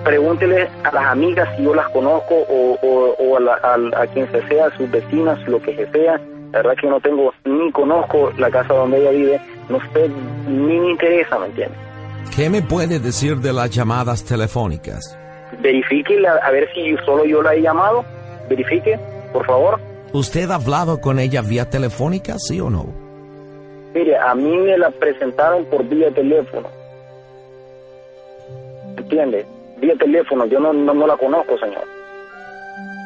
Pregúntele 0.04 0.68
a 0.84 0.92
las 0.94 1.06
amigas 1.08 1.48
si 1.58 1.64
yo 1.64 1.76
las 1.76 1.90
conozco 1.90 2.34
o, 2.36 2.78
o, 2.82 3.16
o 3.20 3.38
a, 3.38 3.40
la- 3.40 3.60
a- 3.62 4.02
a 4.04 4.08
quien 4.08 4.32
se 4.32 4.42
sea, 4.48 4.70
sus 4.78 4.90
vecinas, 4.90 5.38
lo 5.48 5.62
que 5.62 5.76
sea. 5.92 6.20
La 6.52 6.60
verdad 6.64 6.76
que 6.82 6.88
no 6.88 7.00
tengo, 7.00 7.32
ni 7.46 7.72
conozco 7.72 8.32
la 8.38 8.50
casa 8.50 8.74
donde 8.74 9.00
ella 9.00 9.12
vive. 9.12 9.42
No 9.70 9.80
sé, 9.94 10.10
ni 10.48 10.80
me 10.80 10.92
interesa, 10.92 11.38
¿me 11.38 11.48
entiende? 11.48 11.76
¿Qué 12.36 12.50
me 12.50 12.62
puede 12.62 13.00
decir 13.00 13.38
de 13.38 13.54
las 13.54 13.70
llamadas 13.70 14.24
telefónicas? 14.24 15.18
Verifique 15.62 16.20
la- 16.20 16.36
a 16.44 16.50
ver 16.52 16.70
si 16.74 16.96
solo 17.06 17.26
yo 17.26 17.42
la 17.42 17.54
he 17.54 17.62
llamado. 17.62 18.04
Verifique, 18.50 18.98
por 19.34 19.46
favor. 19.46 19.80
¿Usted 20.14 20.50
ha 20.50 20.56
hablado 20.56 21.00
con 21.02 21.20
ella 21.20 21.42
vía 21.42 21.70
telefónica, 21.70 22.40
sí 22.40 22.60
o 22.60 22.70
no? 22.70 22.88
Mire, 23.94 24.18
a 24.18 24.34
mí 24.34 24.58
me 24.58 24.78
la 24.78 24.90
presentaron 24.92 25.66
por 25.66 25.84
vía 25.84 26.10
teléfono. 26.12 26.68
¿Entiende? 28.98 29.46
Vía 29.80 29.96
teléfono, 29.96 30.46
yo 30.46 30.60
no, 30.60 30.74
no, 30.74 30.94
no 30.94 31.08
la 31.08 31.18
conozco, 31.18 31.58
señor. 31.58 31.84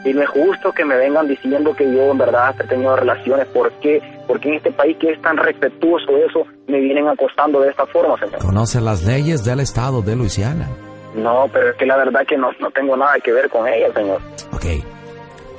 Y 0.05 0.13
no 0.13 0.21
es 0.21 0.29
justo 0.29 0.71
que 0.73 0.83
me 0.83 0.97
vengan 0.97 1.27
diciendo 1.27 1.73
que 1.75 1.85
yo 1.85 2.11
en 2.11 2.17
verdad 2.17 2.55
he 2.59 2.67
tenido 2.67 2.95
relaciones. 2.95 3.47
¿Por 3.47 3.71
qué? 3.73 4.01
Porque 4.27 4.49
en 4.49 4.55
este 4.55 4.71
país 4.71 4.97
que 4.97 5.11
es 5.11 5.21
tan 5.21 5.37
respetuoso 5.37 6.17
eso, 6.17 6.45
me 6.67 6.79
vienen 6.79 7.07
acostando 7.07 7.61
de 7.61 7.69
esta 7.69 7.85
forma, 7.85 8.17
señor. 8.19 8.39
¿Conoce 8.39 8.81
las 8.81 9.05
leyes 9.05 9.45
del 9.45 9.61
estado 9.61 10.01
de 10.01 10.15
Luisiana? 10.15 10.67
No, 11.15 11.47
pero 11.53 11.69
es 11.69 11.75
que 11.77 11.85
la 11.85 11.95
verdad 11.95 12.25
que 12.27 12.37
no, 12.37 12.51
no 12.59 12.71
tengo 12.71 12.97
nada 12.97 13.17
que 13.23 13.31
ver 13.31 13.49
con 13.49 13.67
ella, 13.67 13.93
señor. 13.93 14.19
Ok. 14.51 14.65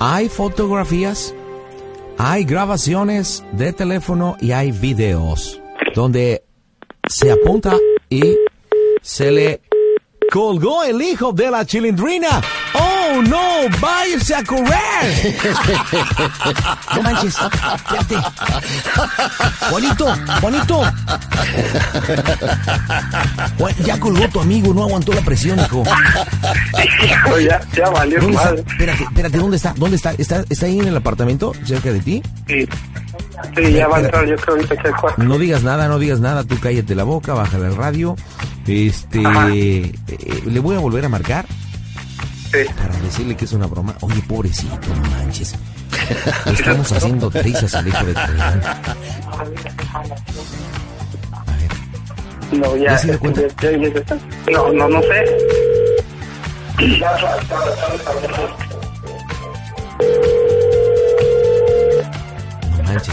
Hay 0.00 0.28
fotografías, 0.28 1.34
hay 2.18 2.44
grabaciones 2.44 3.44
de 3.52 3.72
teléfono 3.72 4.36
y 4.40 4.52
hay 4.52 4.72
videos 4.72 5.62
donde 5.94 6.42
se 7.08 7.30
apunta 7.30 7.76
y 8.10 8.36
se 9.00 9.30
le 9.30 9.60
colgó 10.34 10.82
el 10.82 11.00
hijo 11.00 11.32
de 11.32 11.48
la 11.48 11.64
chilindrina. 11.64 12.40
¡Oh, 12.74 13.22
no! 13.22 13.68
¡Váyase 13.80 14.34
a 14.34 14.42
correr! 14.42 15.36
No 16.96 17.02
manches, 17.02 17.34
espérate. 17.36 18.16
Juanito, 19.70 20.14
Juanito. 20.40 20.82
Juan- 23.58 23.74
ya 23.84 23.98
colgó 24.00 24.28
tu 24.28 24.40
amigo, 24.40 24.74
no 24.74 24.82
aguantó 24.84 25.12
la 25.12 25.22
presión, 25.22 25.58
hijo. 25.60 25.82
ya, 27.40 27.60
ya 27.76 27.90
valió 27.90 28.28
madre. 28.28 28.64
Espérate, 28.66 29.04
espérate, 29.04 29.38
¿dónde 29.38 29.56
está? 29.56 29.74
¿Dónde 29.76 29.96
está? 29.96 30.12
¿Está, 30.12 30.44
está 30.48 30.66
ahí 30.66 30.78
en 30.80 30.88
el 30.88 30.96
apartamento, 30.96 31.52
cerca 31.64 31.92
de 31.92 32.00
ti? 32.00 32.22
Sí, 32.46 32.68
sí 33.56 33.72
ya 33.72 33.88
va 33.88 33.98
a 33.98 34.00
entrar, 34.00 34.26
yo 34.26 34.36
creo 34.36 34.56
ahorita 34.56 34.76
que 34.76 34.88
el 34.88 34.94
cuarto. 34.96 35.22
No 35.22 35.38
digas 35.38 35.62
nada, 35.62 35.88
no 35.88 35.98
digas 35.98 36.20
nada, 36.20 36.44
tú 36.44 36.58
cállate 36.60 36.94
la 36.94 37.04
boca, 37.04 37.34
bájale 37.34 37.66
el 37.66 37.76
radio. 37.76 38.16
Este, 38.66 39.20
eh, 39.22 39.92
le 40.46 40.60
voy 40.60 40.76
a 40.76 40.80
volver 40.80 41.04
a 41.04 41.08
marcar 41.08 41.46
Sí. 42.52 42.58
para 42.76 42.96
decirle 43.00 43.36
que 43.36 43.44
es 43.46 43.52
una 43.52 43.66
broma. 43.66 43.94
Oye, 44.00 44.22
pobrecito, 44.28 44.78
no 44.94 45.10
manches. 45.10 45.54
Estamos 46.46 46.92
haciendo 46.92 47.30
trizas 47.30 47.74
al 47.74 47.88
hijo 47.88 48.04
de 48.04 48.14
tu 48.14 48.20
hermano. 48.20 48.62
A 51.32 51.44
ver, 51.44 52.58
No, 52.60 52.76
ya, 52.76 52.90
¿Ya 52.92 52.98
se 52.98 53.06
dio 53.08 53.18
cuenta? 53.20 53.40
ya- 53.60 53.70
ya- 53.70 53.88
ya. 53.88 54.18
No, 54.52 54.72
no, 54.72 54.88
no 54.88 55.00
sé. 55.02 55.24
Este 62.96 63.12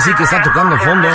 sí 0.00 0.14
que 0.14 0.22
está 0.22 0.40
tocando 0.42 0.76
fondo. 0.78 1.08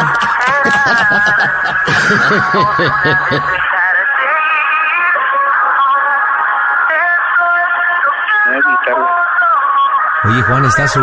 Oye, 10.26 10.42
Juan, 10.42 10.66
está 10.66 10.88
su... 10.90 11.00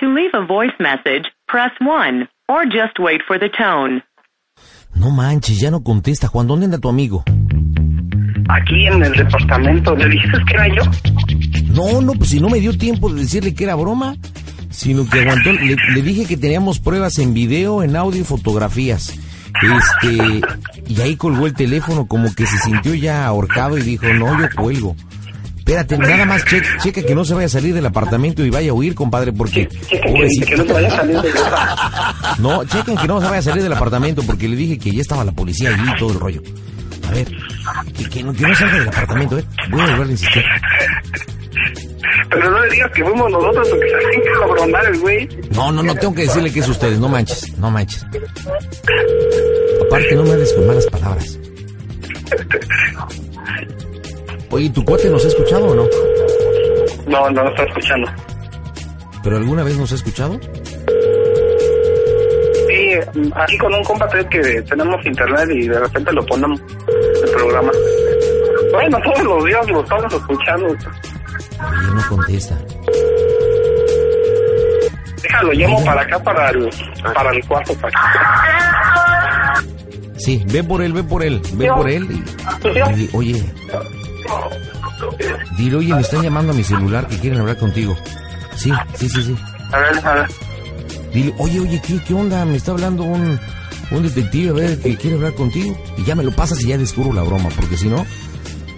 To 0.00 0.06
leave 0.06 0.34
a 0.34 0.40
voice 0.40 0.74
message, 0.80 1.32
press 1.46 1.70
1 1.80 2.28
or 2.48 2.64
just 2.66 2.98
wait 2.98 3.20
for 3.26 3.38
the 3.38 3.48
tone. 3.50 4.02
No 4.94 5.10
manches, 5.10 5.58
ya 5.60 5.70
no 5.70 5.82
contesta. 5.82 6.28
Juan, 6.28 6.46
¿dónde 6.46 6.66
anda 6.66 6.78
tu 6.78 6.88
amigo? 6.88 7.24
Aquí 8.48 8.86
en 8.86 9.02
el 9.02 9.12
departamento, 9.12 9.96
¿le 9.96 10.08
dijiste 10.08 10.38
que 10.46 10.54
era 10.54 10.68
yo? 10.68 10.82
No, 11.74 12.00
no, 12.00 12.12
pues 12.12 12.30
si 12.30 12.40
no 12.40 12.48
me 12.48 12.60
dio 12.60 12.76
tiempo 12.76 13.08
de 13.10 13.22
decirle 13.22 13.54
que 13.54 13.64
era 13.64 13.74
broma, 13.74 14.14
sino 14.70 15.08
que 15.08 15.20
aguantó. 15.20 15.52
Le, 15.52 15.76
le 15.94 16.02
dije 16.02 16.26
que 16.26 16.36
teníamos 16.36 16.78
pruebas 16.78 17.18
en 17.18 17.34
video, 17.34 17.82
en 17.82 17.96
audio 17.96 18.20
y 18.20 18.24
fotografías. 18.24 19.18
Este, 19.62 20.40
y 20.88 21.00
ahí 21.00 21.16
colgó 21.16 21.46
el 21.46 21.54
teléfono 21.54 22.06
como 22.06 22.34
que 22.34 22.44
se 22.46 22.58
sintió 22.58 22.94
ya 22.94 23.24
ahorcado 23.26 23.78
y 23.78 23.82
dijo, 23.82 24.06
no, 24.14 24.38
yo 24.38 24.48
cuelgo. 24.54 24.96
Espérate, 25.66 25.96
nada 25.96 26.26
más 26.26 26.44
che- 26.44 26.60
checa 26.82 27.02
que 27.02 27.14
no 27.14 27.24
se 27.24 27.32
vaya 27.32 27.46
a 27.46 27.48
salir 27.48 27.72
del 27.74 27.86
apartamento 27.86 28.44
y 28.44 28.50
vaya 28.50 28.70
a 28.70 28.74
huir, 28.74 28.94
compadre, 28.94 29.32
porque... 29.32 29.66
Que, 29.66 29.98
que, 30.44 30.56
no 30.58 30.64
te 30.64 30.72
vaya 30.74 30.88
a 30.88 30.96
salir 30.96 31.18
de 31.22 31.30
casa. 31.30 32.14
No, 32.38 32.64
chequen 32.64 32.96
que 32.98 33.06
no 33.08 33.18
se 33.18 33.26
vaya 33.28 33.38
a 33.38 33.42
salir 33.42 33.62
del 33.62 33.72
apartamento 33.72 34.22
porque 34.24 34.46
le 34.46 34.56
dije 34.56 34.78
que 34.78 34.90
ya 34.90 35.00
estaba 35.00 35.24
la 35.24 35.32
policía 35.32 35.70
allí 35.70 35.90
y 35.90 35.98
todo 35.98 36.12
el 36.12 36.20
rollo. 36.20 36.42
A 37.08 37.12
ver, 37.12 37.28
que, 37.96 38.08
que 38.10 38.22
no, 38.22 38.34
que 38.34 38.42
no 38.42 38.54
salga 38.54 38.78
del 38.78 38.88
apartamento, 38.88 39.38
¿eh? 39.38 39.44
Voy 39.70 39.80
a 39.80 39.86
volver 39.86 40.06
a 40.08 40.10
insistir. 40.10 40.44
Pero 42.28 42.50
no 42.50 42.60
le 42.60 42.70
digas 42.70 42.90
que 42.94 43.02
fuimos 43.04 43.30
nosotros 43.30 43.68
porque 43.70 43.88
se 43.88 43.94
hacen 43.96 44.20
cabronar 44.38 44.84
el 44.84 44.98
güey. 45.00 45.28
No, 45.54 45.72
no, 45.72 45.82
no, 45.82 45.94
tengo 45.94 46.14
que 46.14 46.22
decirle 46.22 46.52
que 46.52 46.60
es 46.60 46.68
ustedes, 46.68 46.98
no 46.98 47.08
manches, 47.08 47.56
no 47.56 47.70
manches. 47.70 48.04
Aparte, 49.86 50.14
no 50.14 50.24
me 50.24 50.32
hables 50.32 50.52
con 50.52 50.66
malas 50.66 50.86
palabras. 50.88 51.38
Oye, 54.54 54.70
¿tu 54.70 54.84
cuate 54.84 55.10
nos 55.10 55.24
ha 55.24 55.26
escuchado 55.26 55.66
o 55.66 55.74
no? 55.74 55.88
No, 57.08 57.28
no, 57.30 57.42
no 57.42 57.48
está 57.50 57.64
escuchando. 57.64 58.08
¿Pero 59.24 59.36
alguna 59.36 59.64
vez 59.64 59.76
nos 59.76 59.90
ha 59.90 59.96
escuchado? 59.96 60.38
Sí, 62.68 62.90
aquí 63.34 63.58
con 63.58 63.74
un 63.74 63.82
compa 63.82 64.08
que 64.30 64.62
tenemos 64.62 65.04
internet 65.04 65.48
y 65.50 65.66
de 65.66 65.80
repente 65.80 66.12
lo 66.12 66.24
ponemos 66.24 66.60
el 67.24 67.30
programa. 67.32 67.72
Bueno, 68.70 68.98
todos 69.02 69.24
los 69.24 69.44
días 69.44 69.68
lo 69.68 69.82
estamos 69.82 70.14
escuchando. 70.14 70.66
Oye, 70.66 70.76
no 71.96 72.08
contesta. 72.08 72.56
Déjalo, 75.20 75.52
llamo 75.52 75.84
para 75.84 76.02
acá, 76.02 76.22
para 76.22 76.50
el, 76.50 76.70
para 77.12 77.32
el 77.32 77.44
cuarto. 77.48 77.74
Para 77.80 77.92
Sí, 80.16 80.44
ve 80.46 80.62
por 80.62 80.80
él, 80.80 80.92
ve 80.92 81.02
por 81.02 81.24
él, 81.24 81.42
ve 81.54 81.66
por 81.66 81.90
él 81.90 82.06
y, 82.96 83.10
oye, 83.16 83.44
dile, 85.56 85.76
oye, 85.76 85.94
me 85.94 86.00
están 86.00 86.22
llamando 86.22 86.52
a 86.52 86.54
mi 86.56 86.64
celular 86.64 87.06
que 87.08 87.18
quieren 87.18 87.40
hablar 87.40 87.56
contigo. 87.58 87.96
Sí, 88.56 88.70
sí, 88.98 89.08
sí, 89.08 89.22
sí. 89.22 89.36
A 89.72 89.78
ver, 89.78 90.06
a 90.06 90.14
ver. 90.14 90.26
Dile, 91.12 91.34
oye, 91.38 91.60
oye, 91.60 91.82
¿qué, 91.86 91.98
qué 92.02 92.14
onda? 92.14 92.44
Me 92.44 92.56
está 92.56 92.72
hablando 92.72 93.02
un, 93.04 93.38
un 93.90 94.02
detective, 94.02 94.50
a 94.50 94.52
ver, 94.52 94.78
que 94.80 94.96
quiere 94.96 95.16
hablar 95.16 95.34
contigo. 95.34 95.76
Y 95.96 96.04
ya 96.04 96.14
me 96.14 96.24
lo 96.24 96.32
pasas 96.32 96.60
y 96.62 96.68
ya 96.68 96.78
descubro 96.78 97.12
la 97.12 97.22
broma, 97.22 97.48
porque 97.56 97.76
si 97.76 97.88
no, 97.88 98.04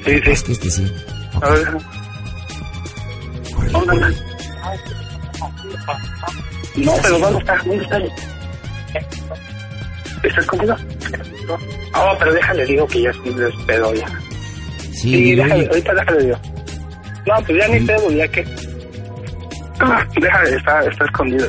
Sí, 0.04 0.12
es 0.24 0.38
sí. 0.40 0.44
que 0.46 0.52
este 0.52 0.70
sí. 0.70 0.92
A 1.40 1.48
ver. 1.50 1.68
órale, 3.74 3.76
órale. 3.96 4.16
No, 6.76 6.92
pero 7.02 7.18
¿dónde 7.18 7.38
está? 7.40 7.56
¿Dónde 7.64 7.82
está? 7.84 7.98
¿Estás 10.22 10.46
conmigo? 10.46 10.74
No, 11.92 12.18
pero 12.18 12.32
déjale, 12.32 12.66
digo 12.66 12.86
que 12.86 13.02
ya 13.02 13.10
estoy 13.10 13.34
despedo 13.34 13.94
ya. 13.94 14.06
Sí, 14.96 15.10
Sí, 15.10 15.34
déjale, 15.34 15.66
ahorita 15.68 15.94
déjale, 15.94 16.22
digo. 16.24 16.38
No, 17.26 17.34
pues 17.44 17.58
ya 17.58 17.68
ni 17.68 17.78
Sí. 17.80 17.86
pedo, 17.86 18.10
ya 18.12 18.28
que... 18.28 18.44
Ah, 19.80 20.06
déjale, 20.20 20.56
está, 20.56 20.84
está 20.84 21.04
escondido. 21.04 21.48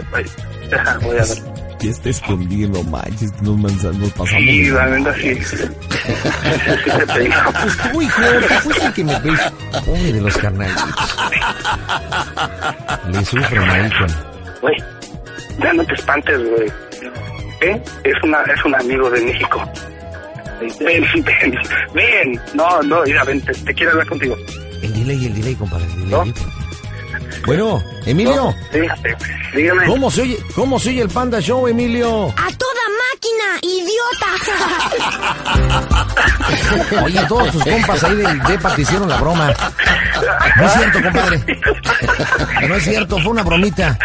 Deja, 0.70 0.98
voy 1.00 1.18
a 1.18 1.22
ver. 1.22 1.38
ya 1.80 1.90
está 1.92 2.10
escondido, 2.10 2.70
no 2.72 2.84
manches, 2.90 3.42
nos, 3.42 3.58
nos 3.58 4.12
pasamos. 4.12 4.30
Sí, 4.32 4.70
la 4.70 4.86
neta 4.88 5.14
sí. 5.22 5.36
Sí, 5.36 5.58
te 6.86 7.08
pedí. 7.14 7.30
Pues 7.30 7.78
tú, 7.92 8.02
hijo, 8.02 8.22
tú 8.50 8.60
fuiste 8.62 8.86
el 8.86 8.94
que 8.94 9.04
me 9.06 9.20
pedí. 9.22 9.36
Pobre 9.86 10.14
de 10.14 10.22
los 10.22 10.38
carnalitos. 10.38 10.84
Le 13.12 13.26
sufren 13.26 13.70
ahí 13.70 13.90
con... 13.92 14.08
Güey, 14.62 14.76
ya 15.60 15.74
no 15.74 15.84
te 15.86 15.94
espantes, 15.94 16.38
güey. 16.50 16.72
¿Eh? 17.62 17.82
Es, 18.04 18.14
una, 18.24 18.42
es 18.44 18.66
un 18.66 18.76
amigo 18.76 19.10
de 19.10 19.22
México. 19.22 19.64
Ven, 20.60 21.04
ven, 21.24 21.60
ven. 21.94 22.42
No, 22.54 22.82
no, 22.84 23.04
mira, 23.04 23.24
ven, 23.24 23.42
te, 23.42 23.54
te 23.54 23.74
quiero 23.74 23.92
hablar 23.92 24.08
contigo. 24.08 24.36
El 24.82 24.94
delay, 24.94 25.26
el 25.26 25.34
delay, 25.36 25.56
compadre. 25.56 25.86
el 25.86 26.10
delay. 26.10 26.34
¿No? 26.34 26.34
Bueno, 27.46 27.84
Emilio, 28.06 28.54
Sí, 28.72 28.80
dígame. 29.56 29.86
¿cómo 29.88 30.12
se 30.12 30.22
oye, 30.22 30.38
cómo 30.54 30.80
se 30.80 30.90
oye 30.90 31.02
el 31.02 31.10
Panda 31.10 31.40
Show, 31.40 31.68
Emilio? 31.68 32.28
¡A 32.30 32.48
toda 32.58 32.82
máquina, 33.14 33.60
idiota! 33.62 34.28
Oye, 37.04 37.20
todos 37.28 37.52
tus 37.52 37.64
compas 37.64 38.04
ahí 38.04 38.16
del 38.16 38.40
DEPA 38.44 38.76
te 38.76 38.82
hicieron 38.82 39.10
la 39.10 39.18
broma. 39.18 39.54
No 40.58 40.66
es 40.66 40.74
cierto, 40.74 41.02
compadre. 41.04 41.44
No 42.68 42.76
es 42.76 42.84
cierto, 42.84 43.18
fue 43.20 43.32
una 43.32 43.44
bromita. 43.44 43.98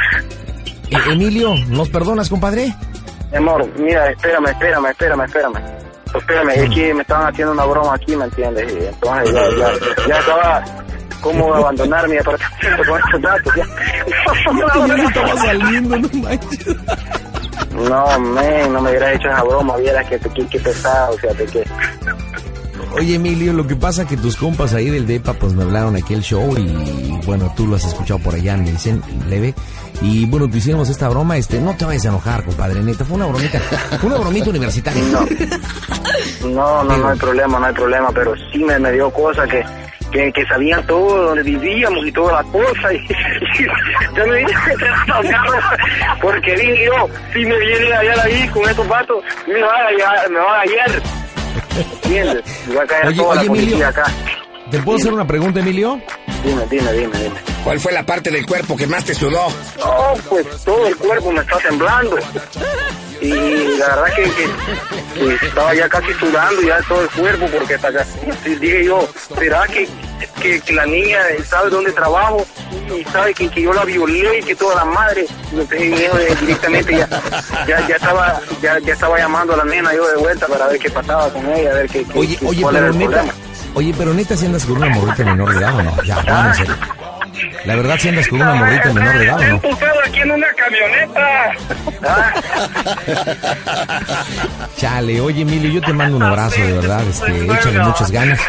E- 0.90 1.12
Emilio, 1.12 1.54
¿nos 1.68 1.88
perdonas, 1.88 2.28
compadre? 2.28 2.72
Mi 3.30 3.38
amor, 3.38 3.66
mira, 3.78 4.10
espérame, 4.10 4.46
espérame, 4.50 4.86
espérame, 4.90 5.24
espérame. 5.24 5.58
Espérame, 6.14 6.50
es 6.50 6.70
que 6.70 6.94
me 6.94 7.02
estaban 7.02 7.28
haciendo 7.28 7.52
una 7.52 7.64
broma 7.64 7.94
aquí, 7.94 8.16
¿me 8.16 8.24
entiendes? 8.24 8.72
Y 8.72 8.86
entonces 8.86 9.32
ya, 9.32 9.42
ya, 9.58 10.06
ya 10.08 10.18
estaba 10.18 10.64
como 11.20 11.54
abandonar 11.54 12.08
mi 12.08 12.18
apartamento 12.18 12.82
con 12.88 13.00
estos 13.00 13.22
datos. 13.22 13.54
Ya. 13.56 13.64
Ya 14.86 14.96
no 14.96 15.08
estaba 15.08 15.36
saliendo, 15.36 15.98
no 15.98 16.08
manches. 16.14 16.76
No, 17.72 18.18
men, 18.18 18.72
no 18.72 18.80
me 18.82 18.90
hubieras 18.90 19.14
hecho 19.14 19.28
esa 19.28 19.42
broma, 19.42 19.76
vieras 19.76 20.06
que 20.08 20.18
te 20.18 20.46
que 20.46 20.58
pesado, 20.58 21.14
o 21.14 21.18
sea, 21.18 21.32
que... 21.34 21.64
Oye, 22.94 23.14
Emilio, 23.14 23.52
lo 23.52 23.66
que 23.66 23.74
pasa 23.74 24.06
que 24.06 24.16
tus 24.16 24.36
compas 24.36 24.74
ahí 24.74 24.90
del 24.90 25.06
DEPA 25.06 25.32
pues 25.34 25.54
me 25.54 25.62
hablaron 25.62 25.96
aquí 25.96 26.14
el 26.14 26.22
show 26.22 26.54
y 26.58 27.18
bueno, 27.26 27.52
tú 27.56 27.66
lo 27.66 27.76
has 27.76 27.84
escuchado 27.84 28.20
por 28.20 28.34
allá, 28.34 28.56
me 28.56 28.70
dicen 28.70 29.02
leve. 29.28 29.54
Y 30.02 30.26
bueno, 30.26 30.48
te 30.50 30.58
hicimos 30.58 30.88
esta 30.88 31.08
broma, 31.08 31.36
este, 31.36 31.60
no 31.60 31.74
te 31.76 31.84
vayas 31.84 32.04
a 32.06 32.08
enojar, 32.08 32.44
compadre, 32.44 32.82
neta, 32.82 33.04
fue 33.04 33.16
una 33.16 33.26
bromita, 33.26 33.58
fue 34.00 34.10
una 34.10 34.18
bromita 34.18 34.50
universitaria. 34.50 35.02
No. 35.04 35.26
No, 36.48 36.84
no, 36.84 37.08
hay 37.08 37.18
problema, 37.18 37.58
no 37.58 37.66
hay 37.66 37.74
problema, 37.74 38.10
pero 38.12 38.34
sí 38.52 38.58
me, 38.58 38.78
me 38.78 38.92
dio 38.92 39.10
cosa 39.10 39.46
que, 39.46 39.64
que, 40.10 40.32
que 40.32 40.44
sabían 40.46 40.84
todo, 40.86 41.26
donde 41.28 41.42
vivíamos 41.42 42.06
y 42.06 42.12
todas 42.12 42.44
las 42.44 42.52
cosas. 42.52 42.92
Y, 42.92 42.96
y 42.96 43.66
yo 44.16 44.26
me 44.26 44.36
vine 44.38 44.52
porque 46.20 46.56
dije 46.56 46.86
yo, 46.86 47.08
si 47.32 47.44
me 47.44 47.58
vienen 47.58 47.92
allá 47.92 48.22
ahí 48.22 48.48
con 48.48 48.68
estos 48.68 48.86
patos, 48.86 49.24
me 49.46 49.60
van 49.62 49.70
a, 49.70 50.28
me 50.28 50.38
van 50.38 50.54
a 50.56 50.60
hallar. 50.60 51.21
¿Entiendes? 51.76 52.44
Y 52.68 52.74
va 52.74 52.82
a 52.82 52.86
caer 52.86 53.06
Oye, 53.06 53.16
toda 53.16 53.28
oye, 53.30 53.40
la 53.42 53.46
policía 53.46 53.68
Emilio. 53.70 53.88
acá. 53.88 54.04
¿Te 54.70 54.78
puedo 54.80 54.98
hacer 54.98 55.12
una 55.12 55.26
pregunta, 55.26 55.60
Emilio? 55.60 56.00
Dime, 56.44 56.62
dime, 56.70 56.92
dime, 56.92 57.18
dime. 57.18 57.34
¿Cuál 57.64 57.78
fue 57.80 57.92
la 57.92 58.04
parte 58.04 58.30
del 58.30 58.46
cuerpo 58.46 58.76
que 58.76 58.86
más 58.86 59.04
te 59.04 59.14
sudó? 59.14 59.48
No, 59.78 60.14
pues 60.28 60.46
todo 60.64 60.86
el 60.86 60.96
cuerpo 60.96 61.30
me 61.32 61.40
está 61.40 61.58
temblando. 61.58 62.16
Y 63.22 63.76
la 63.78 63.86
verdad 63.88 64.14
que, 64.16 64.22
que- 64.24 65.36
que 65.38 65.46
estaba 65.46 65.74
ya 65.74 65.88
casi 65.88 66.12
sudando 66.14 66.60
ya 66.62 66.80
todo 66.88 67.02
el 67.02 67.08
cuerpo 67.10 67.46
porque 67.56 67.74
hasta 67.74 67.88
acá. 67.88 68.06
Dije 68.44 68.84
yo, 68.86 69.08
¿será 69.38 69.66
que, 69.68 69.88
que, 70.40 70.60
que 70.60 70.72
la 70.72 70.86
niña 70.86 71.18
sabe 71.48 71.70
dónde 71.70 71.92
trabajo 71.92 72.44
y 72.98 73.04
sabe 73.10 73.32
que, 73.34 73.48
que 73.48 73.62
yo 73.62 73.72
la 73.72 73.84
violé 73.84 74.38
y 74.38 74.42
que 74.42 74.56
toda 74.56 74.76
la 74.76 74.84
madre? 74.86 75.26
Entonces 75.52 75.80
eh, 75.80 76.36
directamente 76.40 76.96
ya, 76.96 77.08
ya, 77.68 77.86
ya 77.86 77.96
estaba 77.96 78.40
ya, 78.60 78.78
ya 78.80 78.92
estaba 78.94 79.18
llamando 79.18 79.54
a 79.54 79.58
la 79.58 79.64
nena 79.64 79.94
yo 79.94 80.08
de 80.08 80.16
vuelta 80.16 80.46
para 80.48 80.66
ver 80.68 80.78
qué 80.80 80.90
pasaba 80.90 81.28
con 81.32 81.46
ella, 81.52 81.70
a 81.70 81.74
ver 81.74 81.88
qué, 81.88 82.04
Oye, 82.14 82.38
oye, 82.44 82.62
cuál 82.62 82.76
era 82.76 82.86
pero 82.86 82.92
el 82.94 82.98
neta, 82.98 83.10
problema. 83.10 83.34
oye, 83.74 83.94
pero 83.96 84.14
neta 84.14 84.36
si 84.36 84.46
andas 84.46 84.64
con 84.64 84.76
una 84.78 84.88
morrita 84.88 85.24
menor 85.24 85.52
de 85.52 85.58
edad 85.60 85.76
o 85.78 85.82
no? 85.82 86.02
Ya, 86.02 86.16
hablando 86.16 86.48
en 86.48 86.54
serio. 86.56 86.76
La 87.64 87.76
verdad 87.76 87.96
si 87.98 88.08
andas 88.08 88.26
con 88.28 88.40
una 88.40 88.54
morrita 88.54 88.92
menor 88.92 89.18
de 89.18 89.24
edad 89.24 89.38
no? 89.38 89.44
empujado 89.54 90.00
aquí 90.06 90.20
en 90.20 90.30
una 90.32 90.46
camioneta. 90.54 91.52
Chale, 94.76 95.20
oye 95.20 95.42
Emilio, 95.42 95.70
yo 95.70 95.80
te 95.80 95.92
mando 95.92 96.16
un 96.16 96.22
abrazo, 96.24 96.56
de 96.60 96.72
verdad, 96.72 97.02
este, 97.08 97.44
échale 97.44 97.78
muchas 97.80 98.10
ganas. 98.10 98.40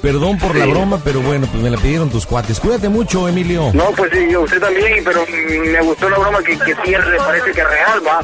Perdón 0.00 0.38
por 0.38 0.54
la 0.56 0.64
broma, 0.66 1.00
pero 1.04 1.20
bueno, 1.20 1.46
pues 1.50 1.62
me 1.62 1.70
la 1.70 1.76
pidieron 1.76 2.08
tus 2.08 2.24
cuates. 2.24 2.60
Cuídate 2.60 2.88
mucho, 2.88 3.28
Emilio. 3.28 3.70
No, 3.74 3.86
pues 3.92 4.10
sí, 4.12 4.28
yo, 4.30 4.42
usted 4.42 4.60
también, 4.60 5.02
pero 5.04 5.24
me 5.28 5.80
gustó 5.82 6.08
la 6.08 6.18
broma 6.18 6.38
que, 6.42 6.56
que 6.58 6.74
sí 6.84 6.94
es- 6.94 7.04
parece 7.18 7.50
que 7.52 7.60
es 7.60 7.66
real, 7.68 8.02
va. 8.06 8.20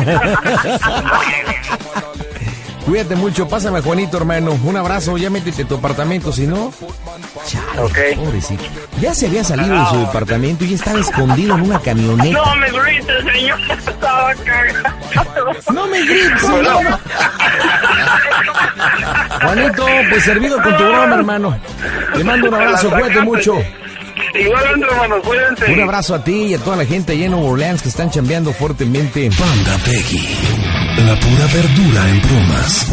Cuídate 2.86 3.14
mucho, 3.14 3.46
pásame 3.48 3.78
a 3.78 3.82
Juanito, 3.82 4.16
hermano. 4.16 4.58
Un 4.64 4.76
abrazo, 4.76 5.16
ya 5.16 5.30
métete 5.30 5.62
a 5.62 5.68
tu 5.68 5.76
apartamento, 5.76 6.32
si 6.32 6.46
no. 6.46 6.72
Chale, 7.46 7.80
Ok. 7.80 7.98
pobrecito. 8.16 8.64
Ya 9.00 9.14
se 9.14 9.26
había 9.26 9.42
salido 9.44 9.78
de 9.78 9.86
su 9.86 9.98
departamento 10.00 10.64
y 10.64 10.74
estaba 10.74 11.00
escondido 11.00 11.54
en 11.56 11.62
una 11.62 11.80
camioneta. 11.80 12.38
No 12.44 12.56
me 12.56 12.70
grites, 12.70 13.24
señor, 13.32 13.60
estaba 13.70 14.34
cagado. 14.34 15.52
¡No 15.72 15.86
me 15.86 16.00
grites! 16.04 16.42
no. 16.42 16.80
Juanito, 19.42 19.86
pues 20.10 20.24
servido 20.24 20.62
con 20.62 20.76
tu 20.76 20.84
broma, 20.84 21.14
hermano. 21.14 21.58
Te 22.14 22.24
mando 22.24 22.48
un 22.48 22.54
abrazo, 22.54 22.90
cuídate 22.90 23.20
mucho. 23.22 23.54
Igual, 24.34 24.64
hermano, 24.82 25.20
cuídense. 25.22 25.72
Un 25.72 25.80
abrazo 25.82 26.14
a 26.14 26.22
ti 26.22 26.46
y 26.46 26.54
a 26.54 26.58
toda 26.58 26.76
la 26.76 26.84
gente 26.84 27.12
allá 27.12 27.24
en 27.24 27.30
Nueva 27.32 27.46
Orleans 27.48 27.82
que 27.82 27.88
están 27.88 28.10
chambeando 28.10 28.52
fuertemente. 28.52 29.30
Panda 29.36 29.76
Peggy. 29.84 30.36
La 31.06 31.14
pura 31.18 31.46
verdura 31.52 32.08
en 32.10 32.22
bromas. 32.22 32.92